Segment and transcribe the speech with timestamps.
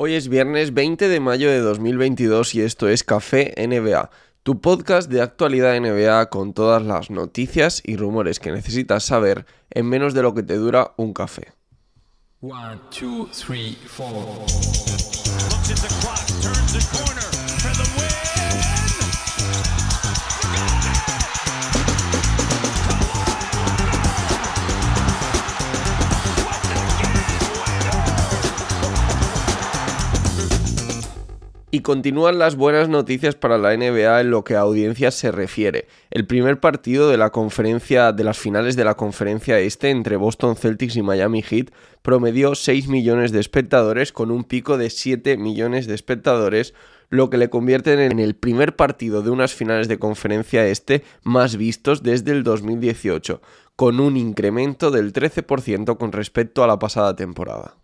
[0.00, 4.10] Hoy es viernes 20 de mayo de 2022 y esto es Café NBA,
[4.44, 9.88] tu podcast de actualidad NBA con todas las noticias y rumores que necesitas saber en
[9.88, 11.48] menos de lo que te dura un café.
[12.40, 13.76] One, two, three,
[31.70, 35.86] Y continúan las buenas noticias para la NBA en lo que a audiencias se refiere.
[36.10, 41.42] El primer partido de las finales de la conferencia este entre Boston Celtics y Miami
[41.42, 46.72] Heat promedió 6 millones de espectadores con un pico de 7 millones de espectadores,
[47.10, 51.58] lo que le convierte en el primer partido de unas finales de conferencia este más
[51.58, 53.42] vistos desde el 2018,
[53.76, 57.76] con un incremento del 13% con respecto a la pasada temporada.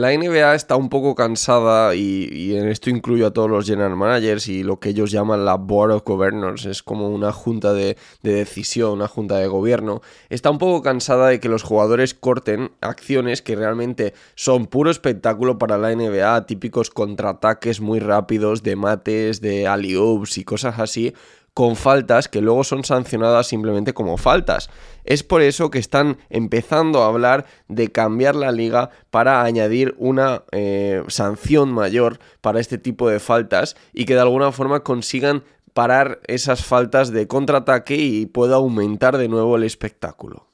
[0.00, 4.48] La NBA está un poco cansada y, en esto incluyo a todos los general managers
[4.48, 8.32] y lo que ellos llaman la Board of Governors, es como una junta de, de,
[8.32, 10.00] decisión, una junta de gobierno.
[10.30, 15.58] Está un poco cansada de que los jugadores corten acciones que realmente son puro espectáculo
[15.58, 21.12] para la NBA, típicos contraataques muy rápidos de mates, de alley-oops y cosas así,
[21.60, 24.70] con faltas que luego son sancionadas simplemente como faltas.
[25.04, 30.44] Es por eso que están empezando a hablar de cambiar la liga para añadir una
[30.52, 35.44] eh, sanción mayor para este tipo de faltas y que de alguna forma consigan
[35.74, 40.46] parar esas faltas de contraataque y pueda aumentar de nuevo el espectáculo.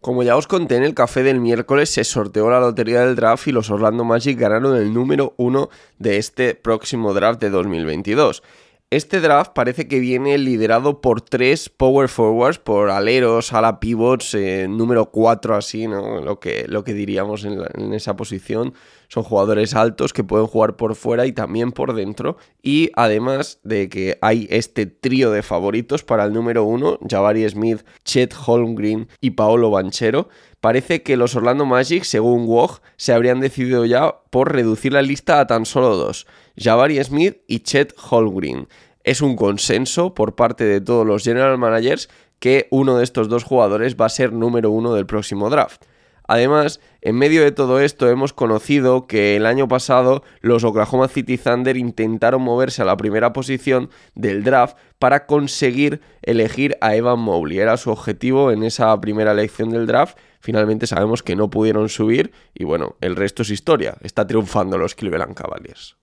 [0.00, 3.48] Como ya os conté en el café del miércoles, se sorteó la lotería del draft
[3.48, 8.42] y los Orlando Magic ganaron el número uno de este próximo draft de 2022.
[8.90, 14.66] Este draft parece que viene liderado por tres power forwards, por aleros, ala pivots, eh,
[14.66, 16.22] número 4 así, ¿no?
[16.22, 18.72] Lo que, lo que diríamos en, esa posición.
[19.08, 22.38] Son jugadores altos que pueden jugar por fuera y también por dentro.
[22.62, 27.84] Y además de que hay este trío de favoritos para el número 1, Jabari Smith,
[28.04, 30.30] Chet Holmgren y Paolo Banchero.
[30.60, 35.40] Parece que los Orlando Magic, según Woj, se habrían decidido ya por reducir la lista
[35.40, 36.26] a tan solo dos,
[36.58, 38.68] Jabari Smith y Chet Holmgren.
[39.04, 42.08] Es un consenso por parte de todos los general managers
[42.38, 45.82] que uno de estos dos jugadores va a ser número uno del próximo draft.
[46.30, 51.38] Además, en medio de todo esto hemos conocido que el año pasado los Oklahoma City
[51.38, 57.60] Thunder intentaron moverse a la primera posición del draft para conseguir elegir a Evan Mobley.
[57.60, 60.18] Era su objetivo en esa primera elección del draft.
[60.40, 63.96] Finalmente sabemos que no pudieron subir y bueno, el resto es historia.
[64.02, 65.96] Está triunfando los Cleveland Cavaliers.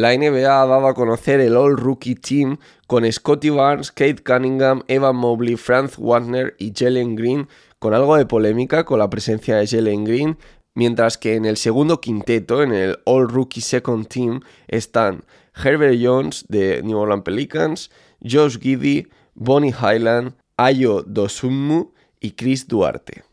[0.00, 4.82] La NBA ha dado a conocer el All Rookie Team con Scotty Barnes, Kate Cunningham,
[4.88, 7.48] Evan Mobley, Franz Wagner y Jalen Green,
[7.78, 10.38] con algo de polémica con la presencia de Jalen Green,
[10.74, 15.22] mientras que en el segundo quinteto, en el All Rookie Second Team, están
[15.54, 17.90] Herbert Jones de New Orleans Pelicans,
[18.22, 23.24] Josh Giddy, Bonnie Highland, Ayo Dosunmu y Chris Duarte.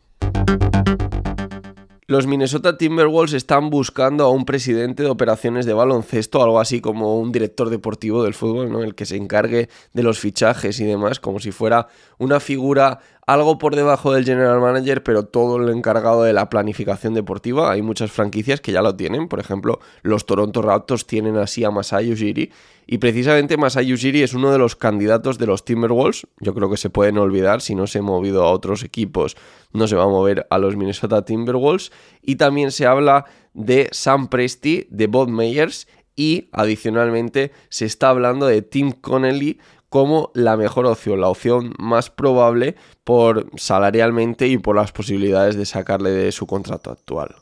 [2.09, 7.19] Los Minnesota Timberwolves están buscando a un presidente de operaciones de baloncesto, algo así como
[7.19, 8.81] un director deportivo del fútbol, ¿no?
[8.81, 13.57] El que se encargue de los fichajes y demás, como si fuera una figura algo
[13.57, 17.71] por debajo del general manager, pero todo lo encargado de la planificación deportiva.
[17.71, 21.69] Hay muchas franquicias que ya lo tienen, por ejemplo, los Toronto Raptors tienen así a
[21.69, 22.51] Masai Ujiri,
[22.89, 26.25] y precisamente Masai Ujiri es uno de los candidatos de los Timberwolves.
[26.39, 29.35] Yo creo que se pueden olvidar, si no se ha movido a otros equipos,
[29.73, 31.91] no se va a mover a los Minnesota Timberwolves.
[32.21, 35.85] Y también se habla de Sam Presti, de Bob Meyers,
[36.15, 42.09] y adicionalmente se está hablando de Tim Connelly como la mejor opción, la opción más
[42.09, 47.35] probable por salarialmente y por las posibilidades de sacarle de su contrato actual.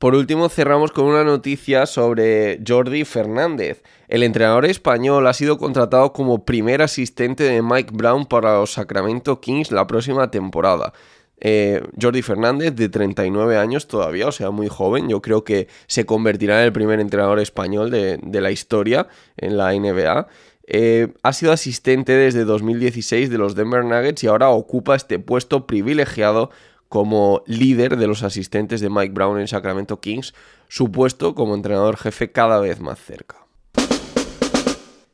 [0.00, 3.82] Por último, cerramos con una noticia sobre Jordi Fernández.
[4.08, 9.42] El entrenador español ha sido contratado como primer asistente de Mike Brown para los Sacramento
[9.42, 10.94] Kings la próxima temporada.
[11.40, 15.08] Eh, Jordi Fernández, de 39 años todavía, o sea, muy joven.
[15.08, 19.72] Yo creo que se convertirá en el primer entrenador español de, la historia en la
[19.72, 20.28] NBA.
[20.66, 25.66] Eh, ha sido asistente desde 2016 de los Denver Nuggets y ahora ocupa este puesto
[25.66, 26.50] privilegiado
[26.88, 30.34] como líder de los asistentes de Mike Brown en Sacramento Kings,
[30.68, 33.49] su puesto como entrenador jefe cada vez más cerca.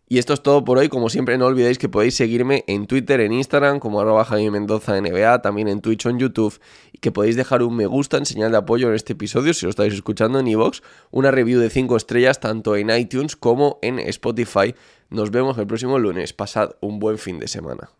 [0.08, 0.88] Y esto es todo por hoy.
[0.88, 5.00] Como siempre, no olvidéis que podéis seguirme en Twitter, en Instagram, como arroba Jaime Mendoza
[5.00, 6.60] NBA, también en Twitch o en YouTube.
[6.92, 9.66] Y que podéis dejar un me gusta en señal de apoyo en este episodio si
[9.66, 10.80] lo estáis escuchando en iVoox.
[11.10, 14.74] Una review de 5 estrellas tanto en iTunes como en Spotify.
[15.10, 16.32] Nos vemos el próximo lunes.
[16.32, 17.90] Pasad un buen fin de semana.